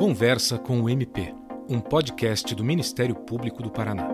[0.00, 1.34] Conversa com o MP,
[1.68, 4.08] um podcast do Ministério Público do Paraná.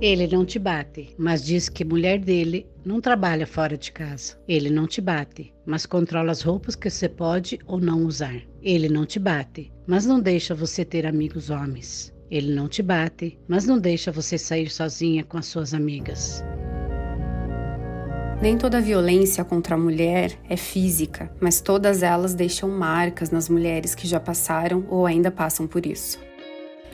[0.00, 4.40] Ele não te bate, mas diz que mulher dele não trabalha fora de casa.
[4.46, 8.40] Ele não te bate, mas controla as roupas que você pode ou não usar.
[8.62, 12.14] Ele não te bate, mas não deixa você ter amigos homens.
[12.30, 16.44] Ele não te bate, mas não deixa você sair sozinha com as suas amigas.
[18.40, 23.96] Nem toda violência contra a mulher é física, mas todas elas deixam marcas nas mulheres
[23.96, 26.20] que já passaram ou ainda passam por isso.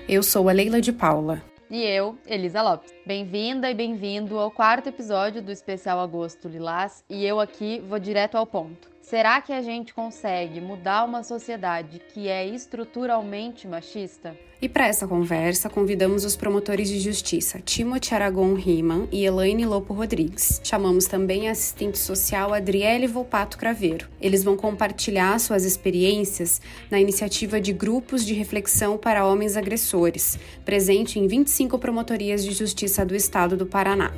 [0.09, 1.43] Eu sou a Leila de Paula.
[1.71, 2.95] E eu, Elisa Lopes.
[3.07, 8.37] Bem-vinda e bem-vindo ao quarto episódio do especial Agosto Lilás e eu aqui vou direto
[8.37, 8.94] ao ponto.
[9.05, 14.35] Será que a gente consegue mudar uma sociedade que é estruturalmente machista?
[14.63, 19.93] E para essa conversa, convidamos os promotores de justiça Timothy Aragon Riemann e Elaine Lopo
[19.93, 20.59] Rodrigues.
[20.65, 24.09] Chamamos também a assistente social Adriele Volpato Craveiro.
[24.19, 31.19] Eles vão compartilhar suas experiências na iniciativa de grupos de reflexão para homens agressores, presente
[31.19, 34.11] em 25 promotorias de justiça do estado do Paraná.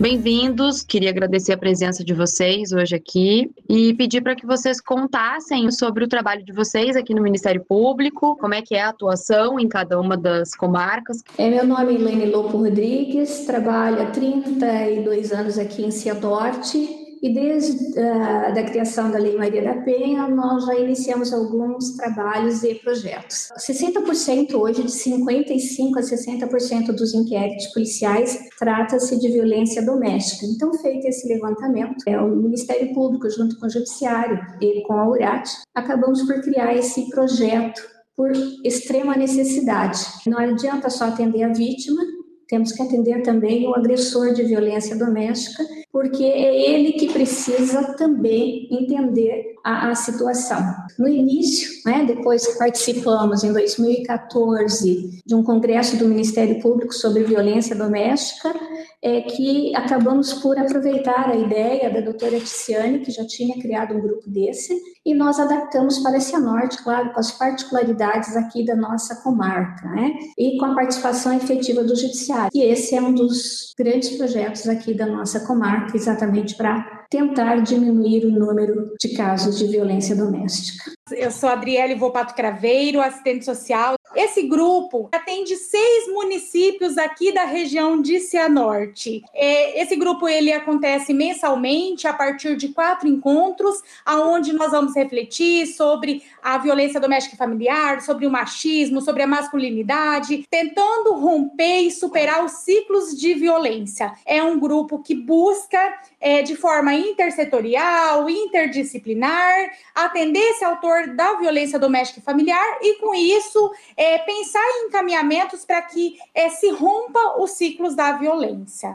[0.00, 5.72] Bem-vindos, queria agradecer a presença de vocês hoje aqui e pedir para que vocês contassem
[5.72, 9.58] sobre o trabalho de vocês aqui no Ministério Público, como é que é a atuação
[9.58, 11.24] em cada uma das comarcas.
[11.36, 17.32] É, meu nome é Elaine Lopo Rodrigues, trabalho há 32 anos aqui em Cianorte e
[17.32, 22.74] desde uh, da criação da Lei Maria da Penha, nós já iniciamos alguns trabalhos e
[22.74, 23.48] projetos.
[23.58, 30.46] 60% hoje, de 55% a 60% dos inquéritos policiais, trata-se de violência doméstica.
[30.46, 35.08] Então, feito esse levantamento, é, o Ministério Público, junto com o Judiciário e com a
[35.08, 37.80] URAT, acabamos por criar esse projeto
[38.16, 38.32] por
[38.64, 40.00] extrema necessidade.
[40.26, 42.02] Não adianta só atender a vítima,
[42.48, 45.62] temos que atender também o agressor de violência doméstica,
[45.98, 50.58] porque é ele que precisa também entender a, a situação.
[50.98, 57.24] No início, né, depois que participamos em 2014 de um congresso do Ministério Público sobre
[57.24, 58.54] violência doméstica,
[59.02, 64.00] é que acabamos por aproveitar a ideia da doutora Ticiane, que já tinha criado um
[64.00, 64.76] grupo desse,
[65.06, 70.14] e nós adaptamos para esse norte, claro, com as particularidades aqui da nossa comarca, né?
[70.36, 72.50] E com a participação efetiva do judiciário.
[72.52, 78.26] E esse é um dos grandes projetos aqui da nossa comarca, exatamente para tentar diminuir
[78.26, 80.97] o número de casos de violência doméstica.
[81.12, 83.96] Eu sou Adriele Volpato Craveiro, assistente social.
[84.14, 89.22] Esse grupo atende seis municípios aqui da região de Cianorte.
[89.34, 95.66] É, esse grupo ele acontece mensalmente a partir de quatro encontros, aonde nós vamos refletir
[95.66, 101.90] sobre a violência doméstica e familiar, sobre o machismo, sobre a masculinidade, tentando romper e
[101.90, 104.12] superar os ciclos de violência.
[104.24, 105.78] É um grupo que busca,
[106.20, 113.14] é, de forma intersetorial, interdisciplinar, atender esse autor da violência doméstica e familiar e, com
[113.14, 118.94] isso, é, pensar em encaminhamentos para que é, se rompa os ciclos da violência.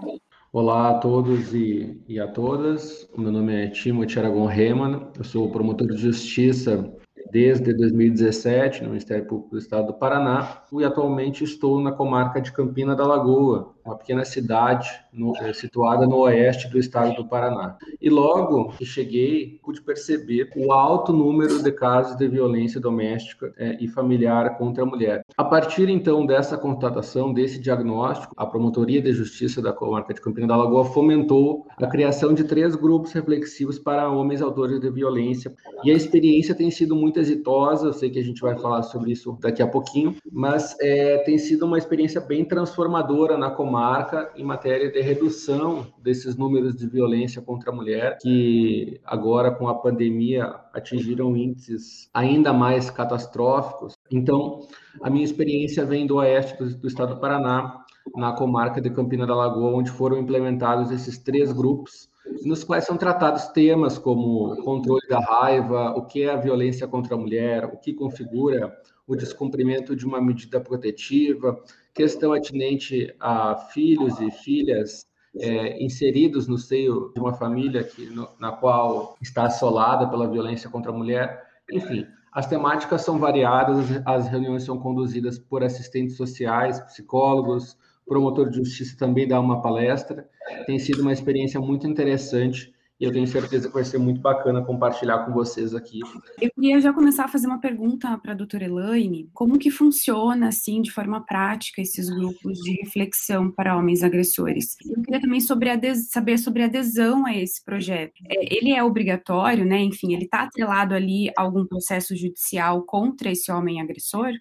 [0.51, 3.09] Olá a todos e, e a todas.
[3.17, 6.93] Meu nome é Timothy Aragon Reman, eu sou promotor de justiça
[7.31, 12.51] desde 2017 no Ministério Público do Estado do Paraná e atualmente estou na comarca de
[12.51, 17.77] Campina da Lagoa, uma pequena cidade no, é, situada no oeste do estado do Paraná.
[18.01, 23.77] E logo que cheguei, pude perceber o alto número de casos de violência doméstica é,
[23.79, 25.23] e familiar contra a mulher.
[25.37, 30.47] A partir então dessa constatação, desse diagnóstico, a Promotoria de Justiça da comarca de Campina
[30.47, 35.53] da Lagoa fomentou a criação de três grupos reflexivos para homens autores de violência.
[35.83, 39.11] E a experiência tem sido muito exitosa, eu sei que a gente vai falar sobre
[39.11, 44.31] isso daqui a pouquinho, mas é, tem sido uma experiência bem transformadora na comarca marca
[44.35, 49.73] em matéria de redução desses números de violência contra a mulher, que agora com a
[49.73, 53.97] pandemia atingiram índices ainda mais catastróficos.
[54.11, 54.59] Então,
[55.01, 57.83] a minha experiência vem do oeste do, do estado do Paraná,
[58.15, 62.13] na comarca de Campina da Lagoa, onde foram implementados esses três grupos
[62.45, 67.15] nos quais são tratados temas como controle da raiva, o que é a violência contra
[67.15, 68.73] a mulher, o que configura
[69.05, 71.61] o descumprimento de uma medida protetiva,
[71.93, 75.05] questão atinente a filhos e filhas
[75.39, 80.69] é, inseridos no seio de uma família que, no, na qual está assolada pela violência
[80.69, 81.43] contra a mulher.
[81.71, 88.57] Enfim, as temáticas são variadas, as reuniões são conduzidas por assistentes sociais, psicólogos, promotor de
[88.57, 90.27] justiça também dá uma palestra.
[90.65, 94.63] Tem sido uma experiência muito interessante e eu tenho certeza que vai ser muito bacana
[94.63, 95.99] compartilhar com vocês aqui.
[96.41, 100.47] Eu queria já começar a fazer uma pergunta para a doutora Elaine, como que funciona,
[100.47, 104.75] assim, de forma prática, esses grupos de reflexão para homens agressores?
[104.85, 108.13] Eu queria também sobre saber sobre a adesão a esse projeto.
[108.29, 113.31] É, ele é obrigatório, né, enfim, ele está atrelado ali a algum processo judicial contra
[113.31, 114.31] esse homem agressor?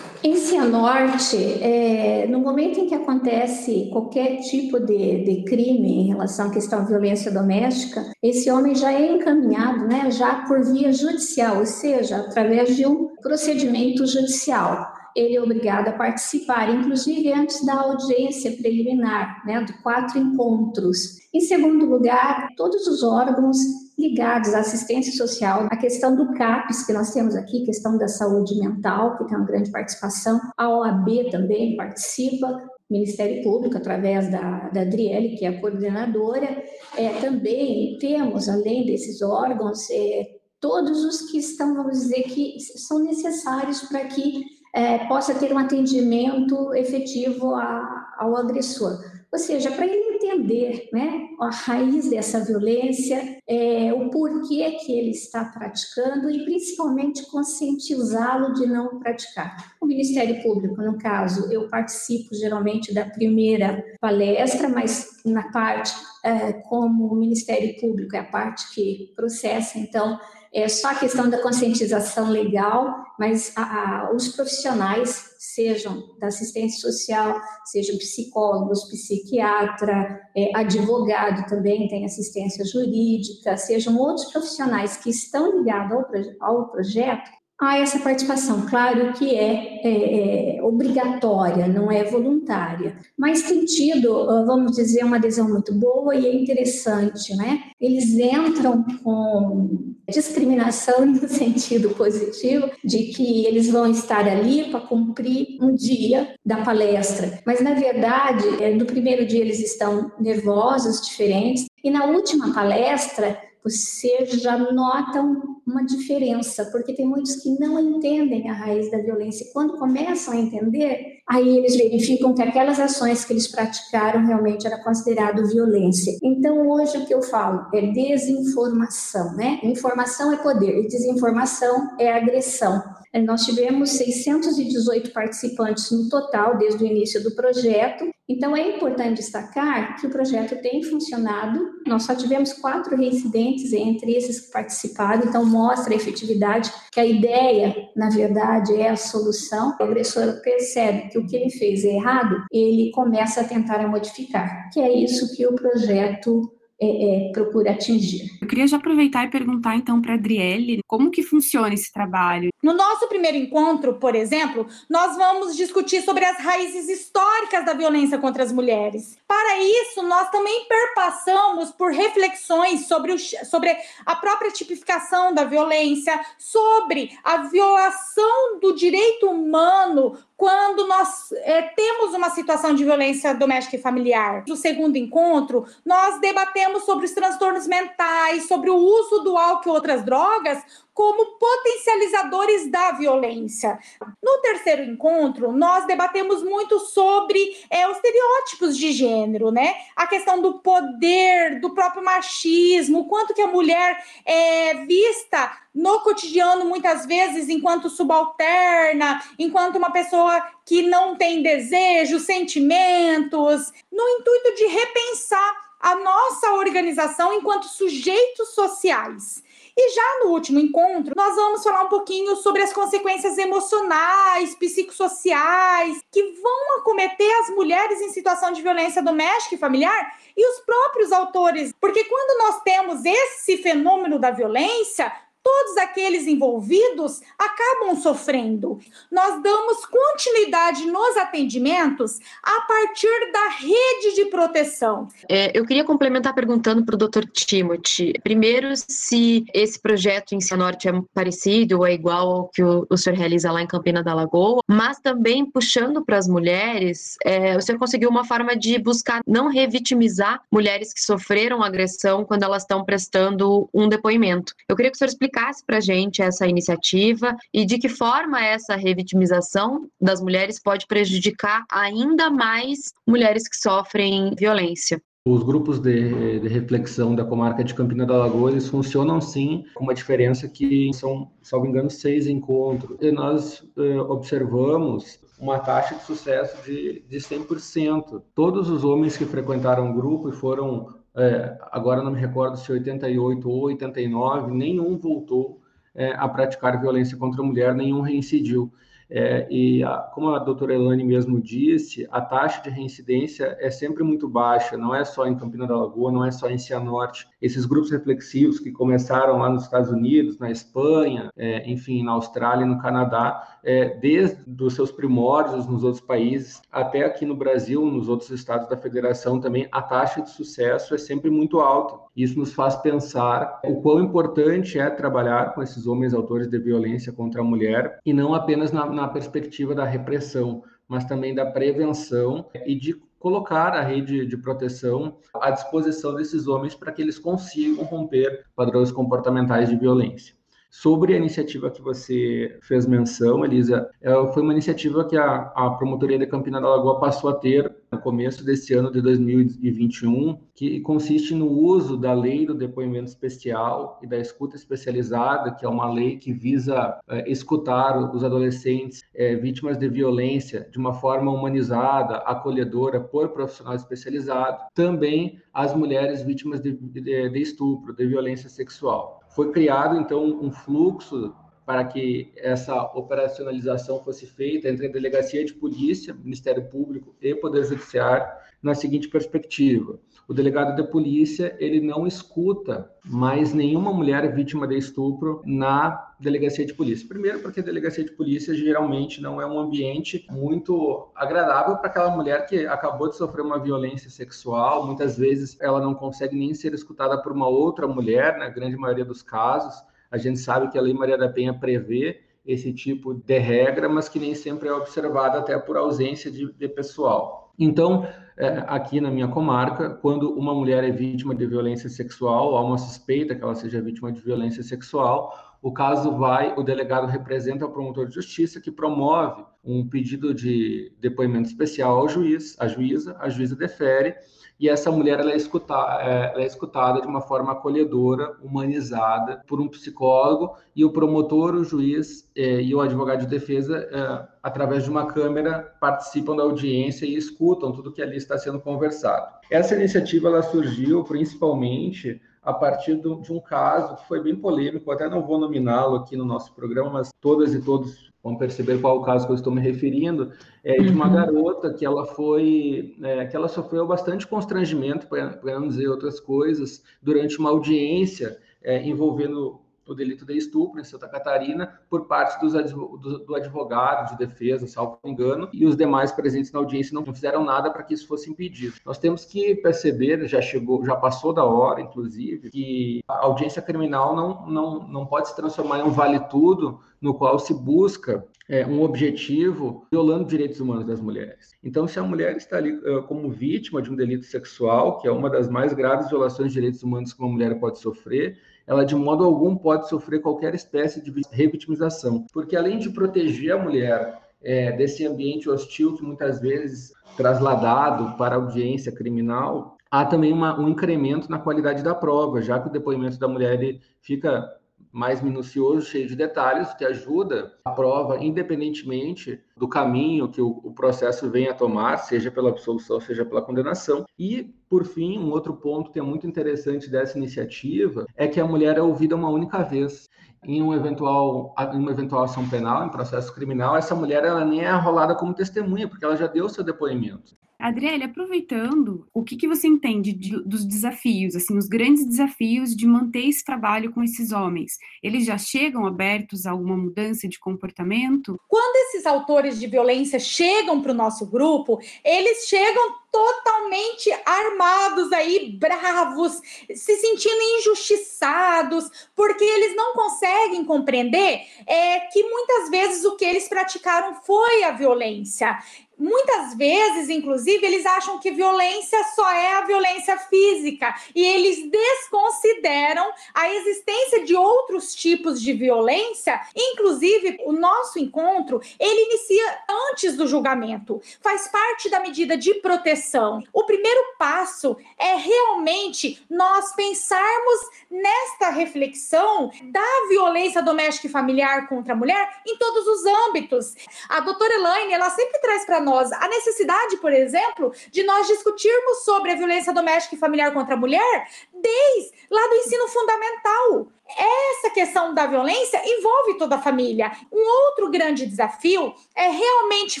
[0.22, 6.48] Em Cianorte, é, no momento em que acontece qualquer tipo de, de crime em relação
[6.48, 11.58] à questão da violência doméstica, esse homem já é encaminhado, né, já por via judicial,
[11.58, 14.92] ou seja, através de um procedimento judicial.
[15.14, 21.18] Ele é obrigado a participar, inclusive antes da audiência preliminar, né, de quatro encontros.
[21.34, 23.56] Em segundo lugar, todos os órgãos
[23.98, 28.58] ligados à assistência social, a questão do CAPES, que nós temos aqui, questão da saúde
[28.58, 32.62] mental, que tem uma grande participação, a OAB também participa,
[32.92, 36.62] Ministério Público, através da, da Adriele, que é a coordenadora.
[36.96, 42.98] É, também temos, além desses órgãos, é, todos os que estão, vamos dizer, que são
[43.00, 44.44] necessários para que
[44.74, 49.02] é, possa ter um atendimento efetivo a, ao agressor.
[49.32, 55.10] Ou seja, para ele entender né, a raiz dessa violência, é, o porquê que ele
[55.10, 59.74] está praticando e principalmente conscientizá-lo de não praticar.
[59.80, 65.92] O Ministério Público, no caso, eu participo geralmente da primeira palestra, mas na parte
[66.24, 70.18] é, como o Ministério Público é a parte que processa, então
[70.54, 76.78] é só a questão da conscientização legal, mas a, a, os profissionais, sejam da assistência
[76.80, 85.58] social, sejam psicólogos, psiquiatra, é, advogado também tem assistência jurídica, sejam outros profissionais que estão
[85.58, 86.04] ligados
[86.40, 87.30] ao, ao projeto,
[87.62, 88.66] há essa participação.
[88.66, 95.04] Claro que é, é, é, obrigatória, não é voluntária, mas tem tido, ah, vamos dizer,
[95.04, 97.60] uma adesão muito boa e é interessante, né?
[97.80, 105.58] Eles entram com discriminação no sentido positivo, de que eles vão estar ali para cumprir
[105.60, 111.66] um dia da palestra, mas na verdade, é, no primeiro dia eles estão nervosos, diferentes,
[111.84, 115.20] e na última palestra você já nota
[115.66, 119.44] uma diferença, porque tem muitos que não entendem a raiz da violência.
[119.44, 124.66] E quando começam a entender, aí eles verificam que aquelas ações que eles praticaram realmente
[124.66, 126.18] era considerado violência.
[126.22, 129.58] Então, hoje o que eu falo é desinformação, né?
[129.62, 132.82] Informação é poder e desinformação é agressão.
[133.26, 138.10] Nós tivemos 618 participantes no total desde o início do projeto.
[138.26, 141.60] Então, é importante destacar que o projeto tem funcionado.
[141.86, 147.04] Nós só tivemos quatro reincidentes entre esses que participaram, então mostra a efetividade, que a
[147.04, 149.76] ideia, na verdade, é a solução.
[149.78, 154.70] O agressor percebe que o que ele fez é errado, ele começa a tentar modificar,
[154.72, 156.52] que é isso que o projeto
[156.82, 158.28] é, é, procura atingir.
[158.40, 162.50] Eu queria já aproveitar e perguntar então para a Adriele como que funciona esse trabalho.
[162.60, 168.18] No nosso primeiro encontro, por exemplo, nós vamos discutir sobre as raízes históricas da violência
[168.18, 169.16] contra as mulheres.
[169.28, 176.20] Para isso, nós também perpassamos por reflexões sobre, o, sobre a própria tipificação da violência,
[176.36, 183.76] sobre a violação do direito humano quando nós é, temos uma situação de violência doméstica
[183.76, 184.42] e familiar.
[184.48, 189.72] No segundo encontro, nós debatemos sobre os transtornos mentais, sobre o uso do álcool e
[189.72, 190.60] outras drogas
[190.92, 193.78] como potencializadores da violência.
[194.22, 197.38] No terceiro encontro, nós debatemos muito sobre
[197.70, 199.74] é, os estereótipos de gênero, né?
[199.96, 206.66] A questão do poder, do próprio machismo, quanto que a mulher é vista no cotidiano
[206.66, 210.31] muitas vezes enquanto subalterna, enquanto uma pessoa
[210.64, 219.42] que não tem desejos, sentimentos, no intuito de repensar a nossa organização enquanto sujeitos sociais.
[219.76, 225.98] E já no último encontro, nós vamos falar um pouquinho sobre as consequências emocionais, psicossociais,
[226.10, 231.10] que vão acometer as mulheres em situação de violência doméstica e familiar e os próprios
[231.10, 231.72] autores.
[231.80, 235.10] Porque quando nós temos esse fenômeno da violência,
[235.42, 238.78] todos aqueles envolvidos acabam sofrendo.
[239.10, 245.08] Nós damos continuidade nos atendimentos a partir da rede de proteção.
[245.28, 247.24] É, eu queria complementar perguntando para o Dr.
[247.32, 252.86] Timothy, primeiro, se esse projeto em Cianorte é parecido ou é igual ao que o,
[252.88, 257.56] o senhor realiza lá em Campina da Lagoa, mas também puxando para as mulheres, é,
[257.56, 262.62] o senhor conseguiu uma forma de buscar não revitimizar mulheres que sofreram agressão quando elas
[262.62, 264.54] estão prestando um depoimento.
[264.68, 267.88] Eu queria que o senhor explicasse explicasse para a gente essa iniciativa e de que
[267.88, 275.00] forma essa revitimização das mulheres pode prejudicar ainda mais mulheres que sofrem violência.
[275.24, 279.84] Os grupos de, de, reflexão da comarca de Campina da Lagoa, eles funcionam sim, com
[279.84, 282.98] uma diferença que são, salvo engano, seis encontros.
[283.00, 288.20] E nós eh, observamos uma taxa de sucesso de, de 100%.
[288.34, 292.70] Todos os homens que frequentaram o grupo e foram, eh, agora não me recordo se
[292.72, 295.60] 88 ou 89, nenhum voltou
[295.94, 298.72] eh, a praticar violência contra a mulher, nenhum reincidiu.
[299.14, 304.02] É, e a, como a doutora Elane mesmo disse, a taxa de reincidência é sempre
[304.02, 307.28] muito baixa, não é só em Campina da Lagoa, não é só em Cianorte.
[307.40, 312.64] Esses grupos reflexivos que começaram lá nos Estados Unidos, na Espanha, é, enfim, na Austrália
[312.64, 317.84] e no Canadá, é, desde os seus primórdios nos outros países, até aqui no Brasil,
[317.84, 322.00] nos outros estados da federação também, a taxa de sucesso é sempre muito alta.
[322.16, 327.12] Isso nos faz pensar o quão importante é trabalhar com esses homens autores de violência
[327.12, 332.46] contra a mulher e não apenas na, na perspectiva da repressão, mas também da prevenção
[332.66, 337.84] e de colocar a rede de proteção à disposição desses homens para que eles consigam
[337.84, 340.34] romper padrões comportamentais de violência.
[340.68, 343.90] Sobre a iniciativa que você fez menção, Elisa,
[344.32, 348.00] foi uma iniciativa que a, a Promotoria de Campina da Lagoa passou a ter no
[348.00, 354.06] começo desse ano de 2021, que consiste no uso da lei do depoimento especial e
[354.06, 359.76] da escuta especializada, que é uma lei que visa é, escutar os adolescentes é, vítimas
[359.76, 366.72] de violência de uma forma humanizada, acolhedora, por profissional especializado, também as mulheres vítimas de,
[366.72, 369.20] de, de estupro, de violência sexual.
[369.34, 371.34] Foi criado, então, um fluxo
[371.72, 377.64] para que essa operacionalização fosse feita entre a Delegacia de Polícia, Ministério Público e Poder
[377.64, 378.26] Judiciário,
[378.62, 379.98] na seguinte perspectiva.
[380.28, 386.66] O delegado de polícia, ele não escuta mais nenhuma mulher vítima de estupro na delegacia
[386.66, 387.08] de polícia.
[387.08, 392.10] Primeiro, porque a delegacia de polícia geralmente não é um ambiente muito agradável para aquela
[392.10, 394.86] mulher que acabou de sofrer uma violência sexual.
[394.86, 399.06] Muitas vezes ela não consegue nem ser escutada por uma outra mulher, na grande maioria
[399.06, 399.82] dos casos.
[400.12, 404.08] A gente sabe que a Lei Maria da Penha prevê esse tipo de regra, mas
[404.08, 407.52] que nem sempre é observada até por ausência de, de pessoal.
[407.58, 412.60] Então, é, aqui na minha comarca, quando uma mulher é vítima de violência sexual, há
[412.60, 417.64] uma suspeita que ela seja vítima de violência sexual, o caso vai, o delegado representa
[417.64, 423.16] o promotor de justiça que promove um pedido de depoimento especial ao juiz, à juíza,
[423.20, 424.16] a juíza defere
[424.58, 429.42] e essa mulher ela é, escutada, é, ela é escutada de uma forma acolhedora, humanizada
[429.46, 434.28] por um psicólogo e o promotor, o juiz é, e o advogado de defesa, é,
[434.42, 439.32] através de uma câmera, participam da audiência e escutam tudo que ali está sendo conversado.
[439.50, 444.90] Essa iniciativa ela surgiu principalmente a partir do, de um caso que foi bem polêmico,
[444.90, 448.98] até não vou nominá-lo aqui no nosso programa, mas todas e todos vão perceber qual
[448.98, 450.32] o caso que eu estou me referindo,
[450.62, 451.14] é de uma uhum.
[451.14, 456.82] garota que ela foi, é, que ela sofreu bastante constrangimento, para não dizer outras coisas,
[457.00, 462.52] durante uma audiência é, envolvendo o delito de estupro em Santa Catarina por parte dos,
[462.72, 467.44] do, do advogado de defesa, salvo engano, e os demais presentes na audiência não fizeram
[467.44, 468.74] nada para que isso fosse impedido.
[468.84, 474.14] Nós temos que perceber, já chegou, já passou da hora, inclusive, que a audiência criminal
[474.14, 478.82] não, não, não pode se transformar em um vale-tudo no qual se busca é, um
[478.82, 481.52] objetivo violando direitos humanos das mulheres.
[481.62, 485.10] Então, se a mulher está ali uh, como vítima de um delito sexual, que é
[485.10, 488.94] uma das mais graves violações de direitos humanos que uma mulher pode sofrer, ela de
[488.94, 494.72] modo algum pode sofrer qualquer espécie de revitimização, porque além de proteger a mulher é,
[494.72, 500.68] desse ambiente hostil que muitas vezes trasladado para a audiência criminal, há também uma, um
[500.68, 504.50] incremento na qualidade da prova, já que o depoimento da mulher fica
[504.92, 510.72] mais minucioso, cheio de detalhes, que ajuda a prova, independentemente do caminho que o, o,
[510.74, 514.04] processo venha a tomar, seja pela absolução, seja pela condenação.
[514.18, 518.46] E, por fim, um outro ponto que é muito interessante dessa iniciativa é que a
[518.46, 520.10] mulher é ouvida uma única vez.
[520.44, 524.62] Em, um eventual, em uma eventual ação penal, em processo criminal, essa mulher ela nem
[524.62, 527.36] é arrolada como testemunha, porque ela já deu seu depoimento.
[527.62, 532.86] Adriele, aproveitando, o que, que você entende de, dos desafios, assim, os grandes desafios de
[532.86, 534.78] manter esse trabalho com esses homens?
[535.00, 538.36] Eles já chegam abertos a alguma mudança de comportamento?
[538.48, 545.54] Quando esses autores de violência chegam para o nosso grupo, eles chegam totalmente armados aí,
[545.58, 546.40] bravos,
[546.74, 553.48] se sentindo injustiçados, porque eles não conseguem compreender é, que muitas vezes o que eles
[553.48, 555.58] praticaram foi a violência.
[555.98, 563.12] Muitas vezes, inclusive, eles acham que violência só é a violência física e eles desconsideram
[563.34, 566.40] a existência de outros tipos de violência.
[566.56, 569.58] Inclusive, o nosso encontro ele inicia
[569.90, 573.42] antes do julgamento, faz parte da medida de proteção.
[573.52, 581.92] O primeiro passo é realmente nós pensarmos nesta reflexão da violência doméstica e familiar contra
[581.92, 583.74] a mulher em todos os âmbitos.
[584.08, 589.04] A doutora Elaine, ela sempre traz para nós a necessidade, por exemplo, de nós discutirmos
[589.04, 593.88] sobre a violência doméstica e familiar contra a mulher desde lá do ensino fundamental.
[594.16, 597.12] Essa questão da violência envolve toda a família.
[597.32, 600.00] Um outro grande desafio é realmente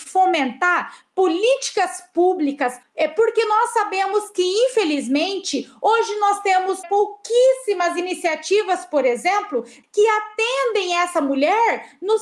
[0.00, 9.04] fomentar políticas públicas, é porque nós sabemos que, infelizmente, hoje nós temos pouquíssimas iniciativas, por
[9.04, 12.14] exemplo, que atendem essa mulher no,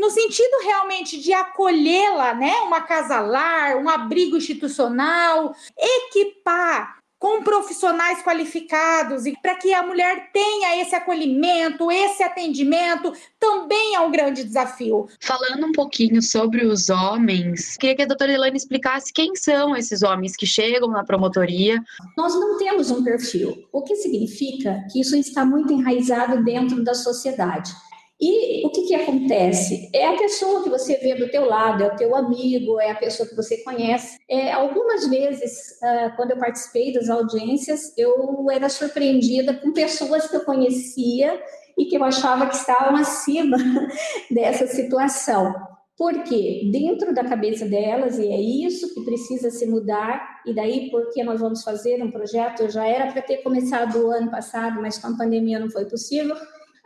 [0.00, 2.54] no sentido realmente de acolhê-la, né?
[2.62, 10.30] Uma casa lar, um abrigo institucional, equipar com profissionais qualificados e para que a mulher
[10.32, 15.08] tenha esse acolhimento, esse atendimento, também é um grande desafio.
[15.20, 20.02] Falando um pouquinho sobre os homens, queria que a doutora Elaine explicasse quem são esses
[20.02, 21.82] homens que chegam na promotoria.
[22.16, 26.94] Nós não temos um perfil, o que significa que isso está muito enraizado dentro da
[26.94, 27.72] sociedade.
[28.20, 29.88] E o que, que acontece?
[29.94, 32.96] É a pessoa que você vê do teu lado, é o teu amigo, é a
[32.96, 34.18] pessoa que você conhece.
[34.28, 40.34] É, algumas vezes, uh, quando eu participei das audiências, eu era surpreendida com pessoas que
[40.34, 41.40] eu conhecia
[41.78, 43.56] e que eu achava que estavam acima
[44.28, 45.54] dessa situação.
[45.96, 51.22] Porque dentro da cabeça delas, e é isso que precisa se mudar, e daí porque
[51.22, 54.98] nós vamos fazer um projeto, eu já era para ter começado o ano passado, mas
[54.98, 56.36] com a pandemia não foi possível,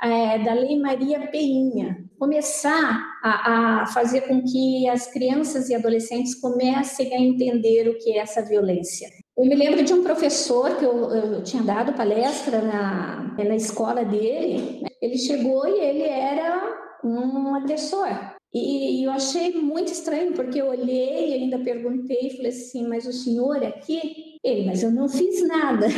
[0.02, 6.34] é, da Lei Maria Peinha, começar a, a, fazer com que as crianças e adolescentes
[6.34, 9.08] comecem a entender o que é essa violência.
[9.36, 14.04] Eu me lembro de um professor que eu, eu tinha dado palestra na, na escola
[14.04, 14.82] dele.
[15.00, 18.08] Ele chegou e ele era um agressor.
[18.54, 23.12] E eu achei muito estranho, porque eu olhei e ainda perguntei, falei assim, mas o
[23.12, 24.36] senhor é aqui?
[24.44, 25.86] Ele, mas eu não fiz nada.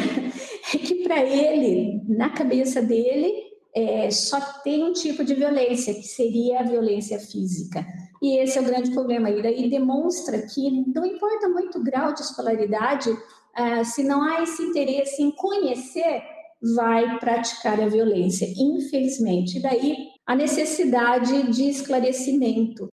[0.75, 3.44] É que para ele, na cabeça dele,
[3.75, 7.85] é, só tem um tipo de violência, que seria a violência física.
[8.23, 9.29] E esse é o grande problema.
[9.31, 13.11] E daí demonstra que não importa muito o grau de escolaridade,
[13.55, 16.23] ah, se não há esse interesse em conhecer,
[16.75, 19.59] vai praticar a violência, infelizmente.
[19.59, 19.97] E daí
[20.27, 22.89] a necessidade de esclarecimento.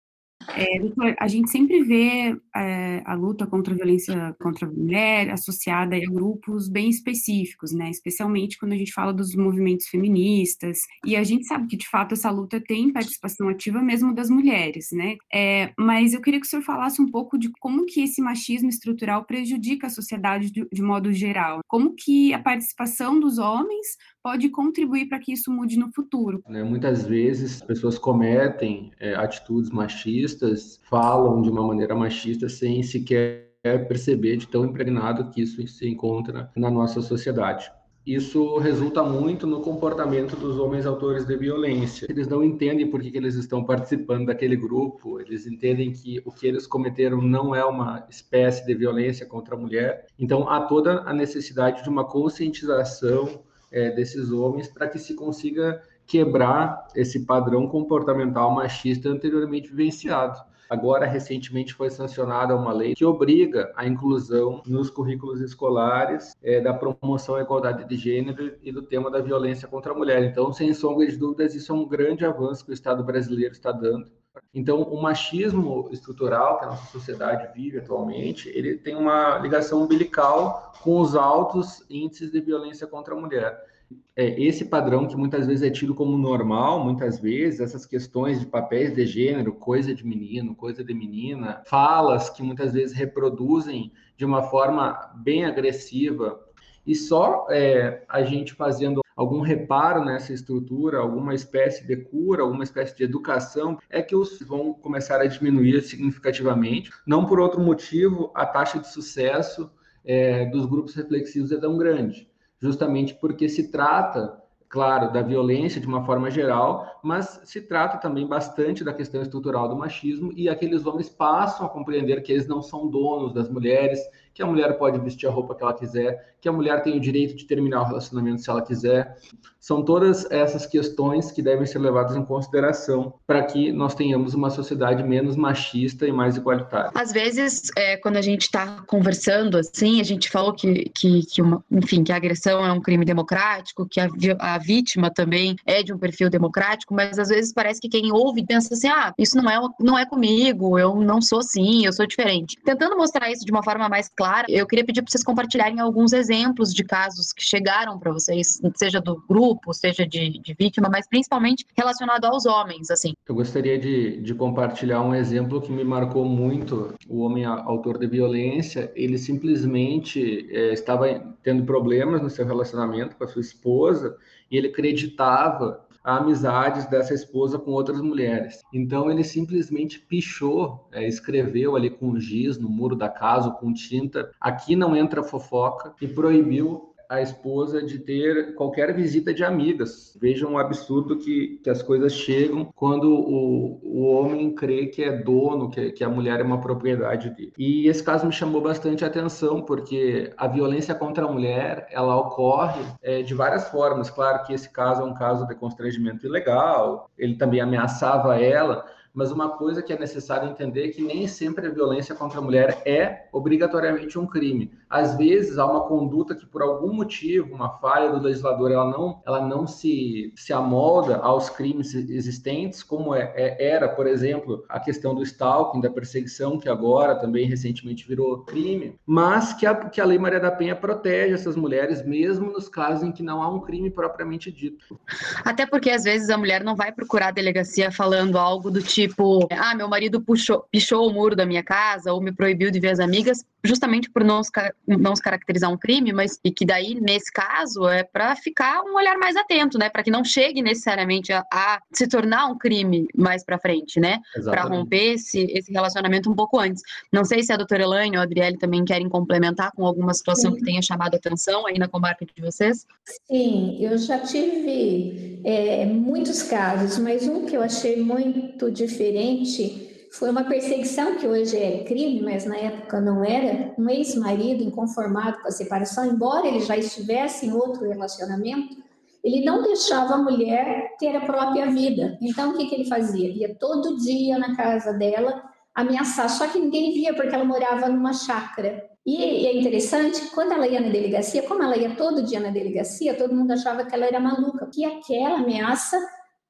[0.56, 5.96] É, a gente sempre vê é, a luta contra a violência contra a mulher associada
[5.96, 7.90] a grupos bem específicos, né?
[7.90, 10.80] Especialmente quando a gente fala dos movimentos feministas.
[11.06, 14.90] E a gente sabe que, de fato, essa luta tem participação ativa mesmo das mulheres,
[14.92, 15.16] né?
[15.34, 18.70] É, mas eu queria que o senhor falasse um pouco de como que esse machismo
[18.70, 21.62] estrutural prejudica a sociedade de, de modo geral.
[21.68, 26.44] Como que a participação dos homens pode contribuir para que isso mude no futuro.
[26.48, 33.52] Né, muitas vezes pessoas cometem é, atitudes machistas, falam de uma maneira machista sem sequer
[33.88, 37.72] perceber de tão impregnado que isso se encontra na nossa sociedade.
[38.04, 42.08] Isso resulta muito no comportamento dos homens autores de violência.
[42.10, 46.32] Eles não entendem por que, que eles estão participando daquele grupo, eles entendem que o
[46.32, 50.08] que eles cometeram não é uma espécie de violência contra a mulher.
[50.18, 55.82] Então, há toda a necessidade de uma conscientização é, desses homens para que se consiga
[56.06, 60.40] quebrar esse padrão comportamental machista anteriormente vivenciado.
[60.72, 66.74] Agora, recentemente, foi sancionada uma lei que obriga a inclusão nos currículos escolares é, da
[66.74, 70.24] promoção à igualdade de gênero e do tema da violência contra a mulher.
[70.24, 73.70] Então, sem sombra de dúvidas, isso é um grande avanço que o Estado brasileiro está
[73.74, 74.10] dando.
[74.54, 80.74] Então, o machismo estrutural que a nossa sociedade vive atualmente, ele tem uma ligação umbilical
[80.82, 83.72] com os altos índices de violência contra a mulher.
[84.16, 88.46] É, esse padrão que muitas vezes é tido como normal, muitas vezes, essas questões de
[88.46, 94.26] papéis de gênero, coisa de menino, coisa de menina, falas que muitas vezes reproduzem de
[94.26, 96.40] uma forma bem agressiva,
[96.86, 102.64] e só é, a gente fazendo algum reparo nessa estrutura, alguma espécie de cura, alguma
[102.64, 106.92] espécie de educação, é que os vão começar a diminuir significativamente.
[107.06, 109.72] Não por outro motivo, a taxa de sucesso
[110.04, 115.88] é, dos grupos reflexivos é tão grande justamente porque se trata claro, da violência de
[115.88, 120.86] uma forma geral, mas se trata também bastante da questão estrutural do machismo e aqueles
[120.86, 124.00] homens passam a compreender que eles não são donos das mulheres,
[124.34, 127.00] que a mulher pode vestir a roupa que ela quiser, que a mulher tem o
[127.00, 129.16] direito de terminar o relacionamento se ela quiser.
[129.60, 134.50] São todas essas questões que devem ser levadas em consideração para que nós tenhamos uma
[134.50, 136.90] sociedade menos machista e mais igualitária.
[136.96, 141.42] Às vezes, é, quando a gente está conversando assim, a gente falou que, que, que,
[141.44, 145.84] uma, enfim, que a agressão é um crime democrático, que a, a vítima também é
[145.84, 149.38] de um perfil democrático, mas às vezes parece que quem ouve pensa assim, ah, isso
[149.38, 152.58] não é, não é comigo, eu não sou assim, eu sou diferente.
[152.66, 156.14] Tentando mostrar isso de uma forma mais clara, eu queria pedir para vocês compartilharem alguns
[156.14, 161.08] exemplos de casos que chegaram para vocês, seja do grupo, seja de, de, vítima, mas
[161.08, 163.14] principalmente relacionado aos homens, assim.
[163.28, 166.94] Eu gostaria de, de compartilhar um exemplo que me marcou muito.
[167.10, 171.08] O homem autor de violência, ele simplesmente é, estava
[171.42, 174.16] tendo problemas no seu relacionamento com a sua esposa
[174.52, 178.62] e ele acreditava amizades dessa esposa com outras mulheres.
[178.74, 184.32] Então ele simplesmente pichou, é, escreveu ali com giz no muro da casa, com tinta,
[184.40, 190.18] aqui não entra fofoca, e proibiu a esposa de ter qualquer visita de amigas.
[190.22, 195.12] Vejam o absurdo que, que as coisas chegam quando o, o homem crê que é
[195.12, 197.52] dono, que, que a mulher é uma propriedade dele.
[197.58, 202.82] E esse caso me chamou bastante atenção, porque a violência contra a mulher, ela ocorre
[203.04, 204.10] é, de várias formas.
[204.10, 209.32] Claro que esse caso é um caso de constrangimento ilegal, ele também ameaçava ela, mas
[209.32, 212.82] uma coisa que é necessário entender é que nem sempre a violência contra a mulher
[212.86, 214.72] é obrigatoriamente um crime.
[214.90, 219.22] Às vezes há uma conduta que por algum motivo, uma falha do legislador, ela não,
[219.26, 224.80] ela não se, se amolda aos crimes existentes, como é, é, era, por exemplo, a
[224.80, 230.02] questão do stalking, da perseguição, que agora também recentemente virou crime, mas que a, que
[230.02, 233.50] a Lei Maria da Penha protege essas mulheres, mesmo nos casos em que não há
[233.50, 235.00] um crime propriamente dito.
[235.44, 239.01] Até porque às vezes a mulher não vai procurar a delegacia falando algo do tipo
[239.08, 242.80] tipo, ah, meu marido puxou, pichou o muro da minha casa ou me proibiu de
[242.80, 244.42] ver as amigas, justamente por não,
[244.88, 248.96] não se caracterizar um crime, mas e que daí, nesse caso, é para ficar um
[248.96, 249.90] olhar mais atento, né?
[249.90, 254.20] Para que não chegue necessariamente a, a, se tornar um crime mais para frente, né?
[254.44, 256.82] Para romper esse, esse relacionamento um pouco antes.
[257.12, 260.52] Não sei se a doutora Elaine ou a Adriele também querem complementar com alguma situação
[260.52, 260.58] Sim.
[260.58, 262.86] que tenha chamado a atenção aí na comarca de vocês.
[263.28, 270.30] Sim, eu já tive é, muitos casos, mas um que eu achei muito diferente foi
[270.30, 273.74] uma perseguição que hoje é crime, mas na época não era.
[273.78, 278.76] Um ex-marido inconformado com a separação, embora ele já estivesse em outro relacionamento,
[279.24, 282.18] ele não deixava a mulher ter a própria vida.
[282.22, 283.30] Então, o que, que ele fazia?
[283.30, 288.14] Ia todo dia na casa dela ameaçar, só que ninguém via porque ela morava numa
[288.14, 288.84] chácara.
[289.06, 293.16] E é interessante, quando ela ia na delegacia, como ela ia todo dia na delegacia,
[293.16, 295.98] todo mundo achava que ela era maluca, que aquela ameaça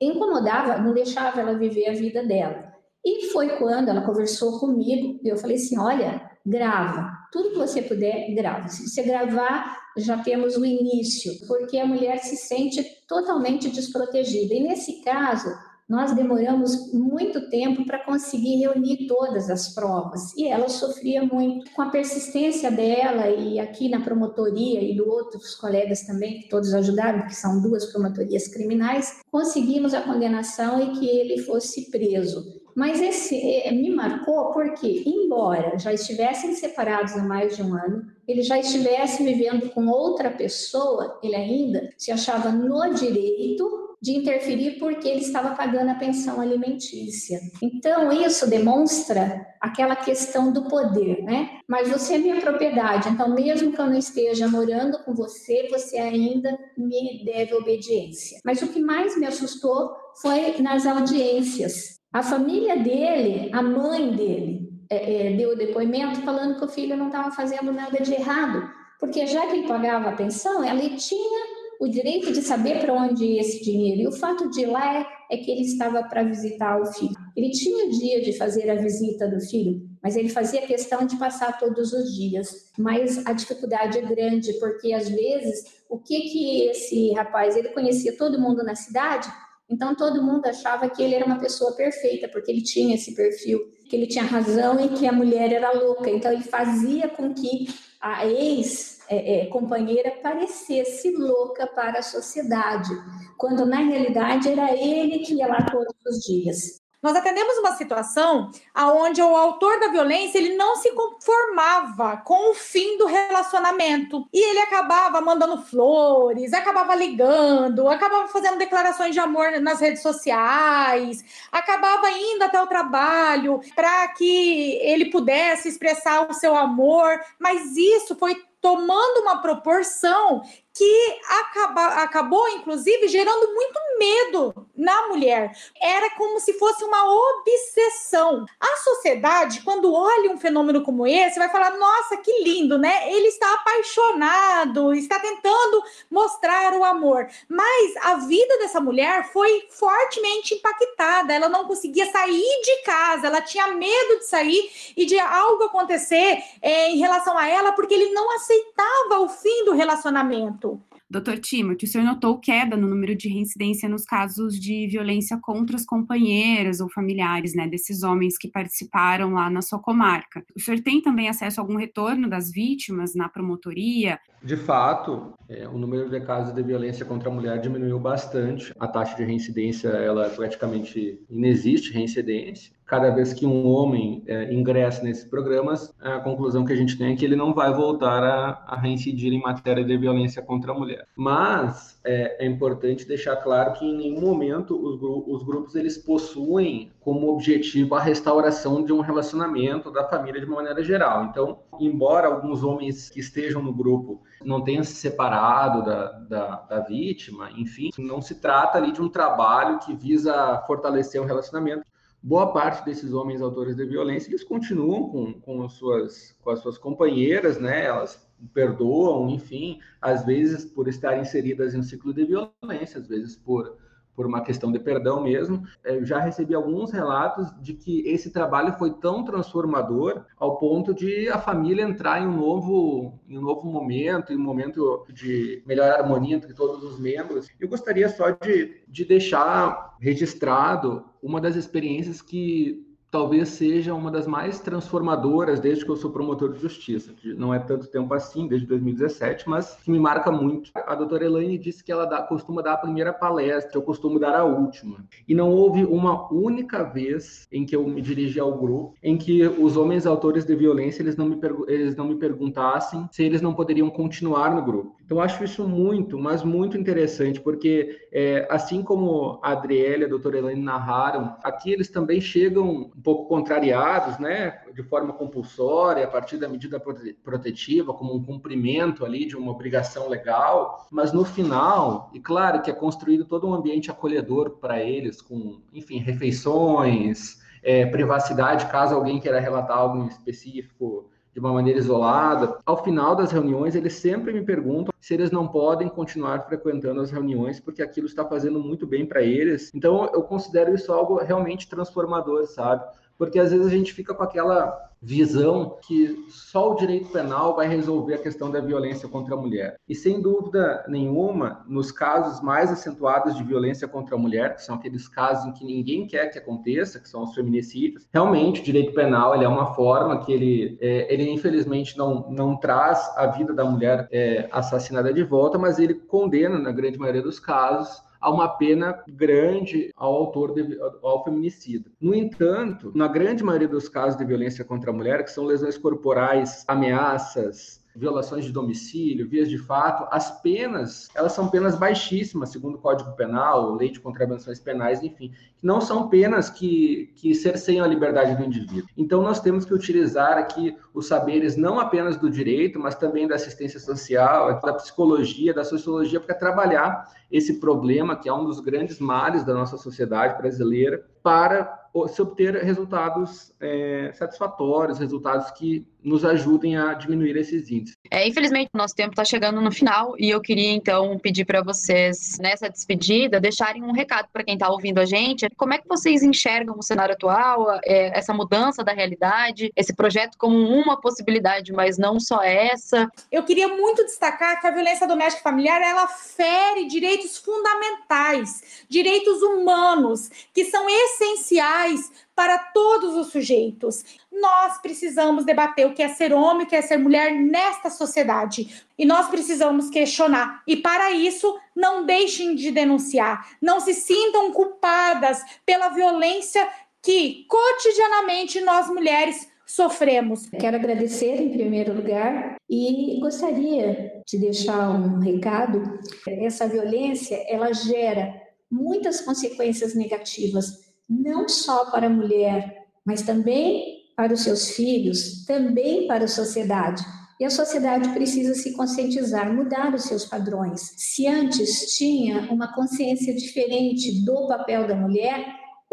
[0.02, 2.72] incomodava, não deixava ela viver a vida dela.
[3.06, 8.34] E foi quando ela conversou comigo, eu falei assim: olha, grava, tudo que você puder,
[8.36, 8.68] grava.
[8.68, 14.54] Se você gravar, já temos o início, porque a mulher se sente totalmente desprotegida.
[14.54, 15.50] E nesse caso,
[15.92, 21.82] nós demoramos muito tempo para conseguir reunir todas as provas e ela sofria muito com
[21.82, 27.28] a persistência dela e aqui na promotoria e do outros colegas também que todos ajudaram,
[27.28, 32.62] que são duas promotorias criminais, conseguimos a condenação e que ele fosse preso.
[32.74, 38.08] Mas esse é, me marcou porque, embora já estivessem separados há mais de um ano,
[38.26, 44.80] ele já estivesse vivendo com outra pessoa, ele ainda se achava no direito de interferir
[44.80, 47.40] porque ele estava pagando a pensão alimentícia.
[47.62, 51.60] Então, isso demonstra aquela questão do poder, né?
[51.68, 55.98] Mas você é minha propriedade, então, mesmo que eu não esteja morando com você, você
[55.98, 58.40] ainda me deve obediência.
[58.44, 62.00] Mas o que mais me assustou foi nas audiências.
[62.12, 66.98] A família dele, a mãe dele, é, é, deu o depoimento falando que o filho
[66.98, 71.51] não estava fazendo nada de errado, porque já que ele pagava a pensão, ela tinha
[71.82, 74.02] o direito de saber para onde ia esse dinheiro.
[74.02, 77.16] E o fato de ir lá é, é que ele estava para visitar o filho.
[77.36, 81.18] Ele tinha o dia de fazer a visita do filho, mas ele fazia questão de
[81.18, 82.72] passar todos os dias.
[82.78, 88.16] Mas a dificuldade é grande, porque às vezes o que que esse rapaz, ele conhecia
[88.16, 89.28] todo mundo na cidade,
[89.68, 93.60] então todo mundo achava que ele era uma pessoa perfeita, porque ele tinha esse perfil,
[93.90, 96.12] que ele tinha razão e que a mulher era louca.
[96.12, 102.90] Então ele fazia com que a ex-companheira é, é, parecesse louca para a sociedade,
[103.38, 106.82] quando na realidade era ele que ia lá todos os dias.
[107.02, 112.54] Nós atendemos uma situação aonde o autor da violência ele não se conformava com o
[112.54, 119.60] fim do relacionamento e ele acabava mandando flores, acabava ligando, acabava fazendo declarações de amor
[119.60, 126.56] nas redes sociais, acabava indo até o trabalho para que ele pudesse expressar o seu
[126.56, 130.42] amor, mas isso foi tomando uma proporção
[130.82, 135.56] que acaba, acabou, inclusive, gerando muito medo na mulher.
[135.80, 138.48] Era como se fosse uma obsessão.
[138.60, 143.14] A sociedade, quando olha um fenômeno como esse, vai falar: nossa, que lindo, né?
[143.14, 147.28] Ele está apaixonado, está tentando mostrar o amor.
[147.48, 151.32] Mas a vida dessa mulher foi fortemente impactada.
[151.32, 156.44] Ela não conseguia sair de casa, ela tinha medo de sair e de algo acontecer
[156.60, 160.71] é, em relação a ela, porque ele não aceitava o fim do relacionamento.
[161.12, 165.76] Doutor Timothy, o senhor notou queda no número de reincidência nos casos de violência contra
[165.76, 170.42] os companheiros ou familiares, né, desses homens que participaram lá na sua comarca.
[170.56, 174.22] O senhor tem também acesso a algum retorno das vítimas na promotoria?
[174.42, 178.74] De fato, é, o número de casos de violência contra a mulher diminuiu bastante.
[178.80, 185.02] A taxa de reincidência, ela praticamente inexiste reincidência cada vez que um homem é, ingressa
[185.02, 188.66] nesses programas, a conclusão que a gente tem é que ele não vai voltar a,
[188.68, 191.08] a reincidir em matéria de violência contra a mulher.
[191.16, 196.92] Mas é, é importante deixar claro que em nenhum momento os, os, grupos eles possuem
[197.00, 201.24] como objetivo a restauração de um relacionamento da família de uma maneira geral.
[201.24, 206.80] Então, embora alguns homens que estejam no grupo não tenham se separado da, da, da
[206.82, 211.86] vítima, enfim, não se trata ali de um trabalho que visa fortalecer um relacionamento
[212.22, 216.60] boa parte desses homens autores de violência, eles continuam com, com, as, suas, com as
[216.60, 217.86] suas companheiras, né?
[217.86, 223.36] Elas perdoam, enfim, às vezes por estar inseridas em um ciclo de violência, às vezes
[223.36, 223.78] por
[224.16, 225.64] por uma questão de perdão mesmo.
[225.84, 231.30] Eu já recebi alguns relatos de que esse trabalho foi tão transformador ao ponto de
[231.30, 235.92] a família entrar em um novo, em um novo momento, em um momento de melhor
[235.92, 237.48] harmonia entre todos os membros.
[237.60, 244.26] Eu gostaria só de, de deixar registrado uma das experiências que talvez seja uma das
[244.26, 248.48] mais transformadoras desde que eu sou promotor de justiça, que não é tanto tempo assim,
[248.48, 250.72] desde 2017, mas que me marca muito.
[250.74, 254.34] A doutora Elaine disse que ela dá, costuma dar a primeira palestra, eu costumo dar
[254.34, 255.06] a última.
[255.28, 259.46] E não houve uma única vez em que eu me dirigi ao grupo em que
[259.46, 263.54] os homens autores de violência eles não me, eles não me perguntassem se eles não
[263.54, 265.01] poderiam continuar no grupo.
[265.12, 270.08] Então, acho isso muito, mas muito interessante, porque é, assim como a Adriele e a
[270.08, 276.08] doutora Elaine narraram, aqui eles também chegam um pouco contrariados, né, de forma compulsória, a
[276.08, 276.82] partir da medida
[277.22, 282.72] protetiva, como um cumprimento ali de uma obrigação legal, mas no final, e claro que
[282.72, 289.20] é construído todo um ambiente acolhedor para eles, com, enfim, refeições, é, privacidade, caso alguém
[289.20, 292.58] queira relatar algo específico de uma maneira isolada.
[292.66, 297.12] Ao final das reuniões, eles sempre me perguntam se eles não podem continuar frequentando as
[297.12, 299.72] reuniões, porque aquilo está fazendo muito bem para eles.
[299.74, 302.84] Então, eu considero isso algo realmente transformador, sabe?
[303.18, 307.68] Porque às vezes a gente fica com aquela visão que só o direito penal vai
[307.68, 309.78] resolver a questão da violência contra a mulher.
[309.90, 314.76] E sem dúvida nenhuma, nos casos mais acentuados de violência contra a mulher, que são
[314.76, 318.94] aqueles casos em que ninguém quer que aconteça, que são os feminicídios, realmente o direito
[318.94, 323.54] penal ele é uma forma que ele, é, ele infelizmente não, não traz a vida
[323.54, 328.30] da mulher é, assassinada de volta, mas ele condena, na grande maioria dos casos, a
[328.30, 331.92] uma pena grande ao autor de, ao feminicídio.
[332.00, 335.78] No entanto, na grande maioria dos casos de violência contra a mulher, que são lesões
[335.78, 342.76] corporais, ameaças, violações de domicílio, vias de fato, as penas, elas são penas baixíssimas, segundo
[342.76, 347.86] o Código Penal, Lei de Contravenções Penais, enfim, que não são penas que, que cerceiam
[347.86, 348.90] a liberdade do indivíduo.
[348.98, 353.36] Então, nós temos que utilizar aqui os saberes não apenas do direito, mas também da
[353.36, 359.00] assistência social, da psicologia, da sociologia, para trabalhar esse problema, que é um dos grandes
[359.00, 366.78] males da nossa sociedade brasileira, para se obter resultados é, satisfatórios, resultados que nos ajudem
[366.78, 367.81] a diminuir esses índices.
[368.10, 371.62] É, infelizmente, o nosso tempo está chegando no final e eu queria então pedir para
[371.62, 375.48] vocês, nessa despedida, deixarem um recado para quem está ouvindo a gente.
[375.56, 380.38] Como é que vocês enxergam o cenário atual, é, essa mudança da realidade, esse projeto
[380.38, 383.10] como uma possibilidade, mas não só essa?
[383.32, 390.30] Eu queria muito destacar que a violência doméstica familiar ela fere direitos fundamentais, direitos humanos,
[390.54, 394.04] que são essenciais para todos os sujeitos.
[394.32, 398.86] Nós precisamos debater o que é ser homem, o que é ser mulher nesta sociedade.
[398.98, 400.64] E nós precisamos questionar.
[400.66, 403.48] E para isso, não deixem de denunciar.
[403.62, 406.68] Não se sintam culpadas pela violência
[407.02, 410.50] que cotidianamente nós mulheres sofremos.
[410.50, 416.00] Quero agradecer em primeiro lugar e gostaria de deixar um recado.
[416.28, 418.34] Essa violência, ela gera
[418.70, 420.81] muitas consequências negativas,
[421.12, 427.04] não só para a mulher, mas também para os seus filhos, também para a sociedade.
[427.40, 430.94] E a sociedade precisa se conscientizar, mudar os seus padrões.
[430.96, 435.44] Se antes tinha uma consciência diferente do papel da mulher,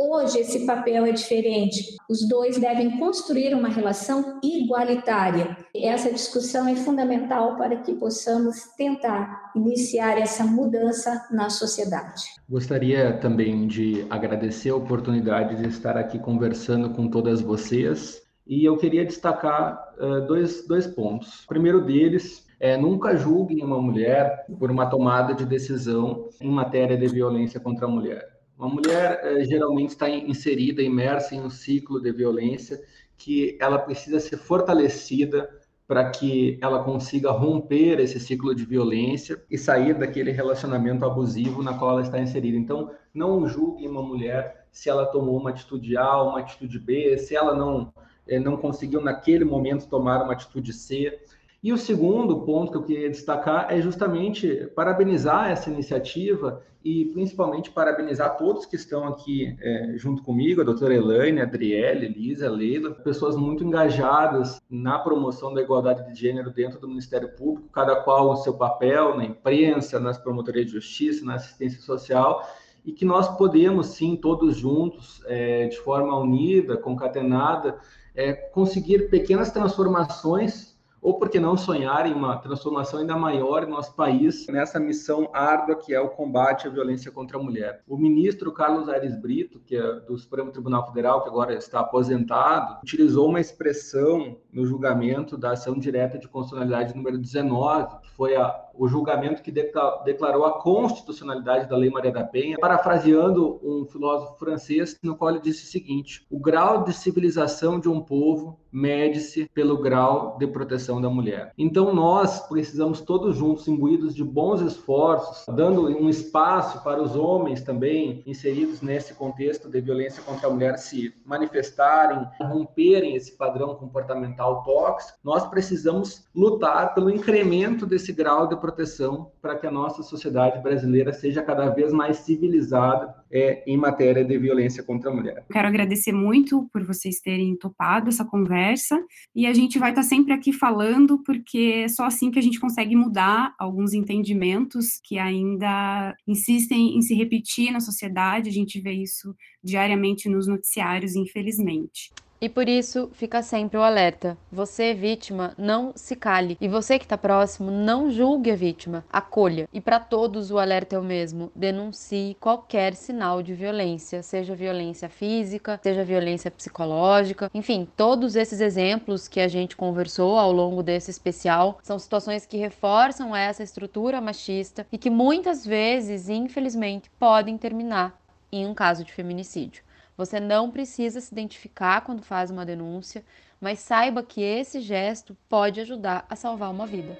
[0.00, 1.96] Hoje esse papel é diferente.
[2.08, 5.56] Os dois devem construir uma relação igualitária.
[5.74, 12.24] Essa discussão é fundamental para que possamos tentar iniciar essa mudança na sociedade.
[12.48, 18.22] Gostaria também de agradecer a oportunidade de estar aqui conversando com todas vocês.
[18.46, 21.44] E eu queria destacar uh, dois, dois pontos.
[21.44, 26.96] O primeiro deles é, nunca julguem uma mulher por uma tomada de decisão em matéria
[26.96, 28.38] de violência contra a mulher.
[28.58, 32.80] Uma mulher eh, geralmente está inserida, imersa em um ciclo de violência
[33.16, 35.48] que ela precisa ser fortalecida
[35.88, 41.72] para que ela consiga romper esse ciclo de violência e sair daquele relacionamento abusivo na
[41.72, 42.58] qual ela está inserida.
[42.58, 47.34] Então, não julgue uma mulher se ela tomou uma atitude A, uma atitude B, se
[47.34, 47.90] ela não
[48.28, 51.18] eh, não conseguiu naquele momento tomar uma atitude C.
[51.60, 57.72] E o segundo ponto que eu queria destacar é justamente parabenizar essa iniciativa e principalmente
[57.72, 62.92] parabenizar todos que estão aqui é, junto comigo, a doutora Elaine, a Adriele, Elisa, Leila,
[62.92, 68.30] pessoas muito engajadas na promoção da igualdade de gênero dentro do Ministério Público, cada qual
[68.30, 72.48] o seu papel na imprensa, nas promotorias de justiça, na assistência social,
[72.86, 77.80] e que nós podemos sim, todos juntos, é, de forma unida, concatenada,
[78.14, 83.70] é, conseguir pequenas transformações ou por que não sonhar em uma transformação ainda maior em
[83.70, 87.82] nosso país nessa missão árdua que é o combate à violência contra a mulher.
[87.86, 92.78] O ministro Carlos Aires Brito, que é do Supremo Tribunal Federal, que agora está aposentado,
[92.82, 98.68] utilizou uma expressão no julgamento da ação direta de constitucionalidade número 19, que foi a,
[98.74, 104.98] o julgamento que declarou a constitucionalidade da Lei Maria da Penha, parafraseando um filósofo francês,
[105.02, 109.78] no qual ele disse o seguinte: o grau de civilização de um povo mede-se pelo
[109.78, 111.52] grau de proteção da mulher.
[111.56, 117.62] Então nós precisamos todos juntos, imbuídos de bons esforços, dando um espaço para os homens
[117.62, 124.47] também inseridos nesse contexto de violência contra a mulher se manifestarem, romperem esse padrão comportamental
[124.56, 125.18] tóxico.
[125.24, 131.12] Nós precisamos lutar pelo incremento desse grau de proteção para que a nossa sociedade brasileira
[131.12, 135.44] seja cada vez mais civilizada é, em matéria de violência contra a mulher.
[135.50, 138.98] Quero agradecer muito por vocês terem topado essa conversa
[139.34, 142.60] e a gente vai estar sempre aqui falando porque é só assim que a gente
[142.60, 148.48] consegue mudar alguns entendimentos que ainda insistem em se repetir na sociedade.
[148.48, 152.10] A gente vê isso diariamente nos noticiários, infelizmente.
[152.40, 154.38] E por isso fica sempre o alerta.
[154.50, 156.56] Você, vítima, não se cale.
[156.60, 159.68] E você que está próximo, não julgue a vítima, acolha.
[159.72, 165.08] E para todos o alerta é o mesmo: denuncie qualquer sinal de violência, seja violência
[165.08, 167.50] física, seja violência psicológica.
[167.52, 172.56] Enfim, todos esses exemplos que a gente conversou ao longo desse especial são situações que
[172.56, 178.16] reforçam essa estrutura machista e que muitas vezes, infelizmente, podem terminar
[178.52, 179.87] em um caso de feminicídio.
[180.18, 183.24] Você não precisa se identificar quando faz uma denúncia,
[183.60, 187.16] mas saiba que esse gesto pode ajudar a salvar uma vida.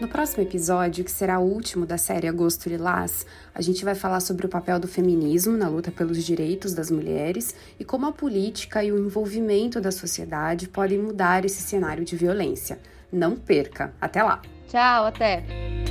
[0.00, 4.20] No próximo episódio, que será o último da série Agosto Lilás, a gente vai falar
[4.20, 8.82] sobre o papel do feminismo na luta pelos direitos das mulheres e como a política
[8.82, 12.80] e o envolvimento da sociedade podem mudar esse cenário de violência.
[13.12, 13.92] Não perca!
[14.00, 14.40] Até lá!
[14.66, 15.81] Tchau, até!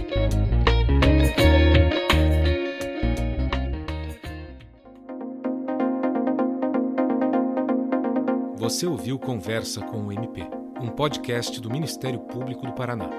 [8.61, 10.43] Você ouviu Conversa com o MP,
[10.79, 13.09] um podcast do Ministério Público do Paraná.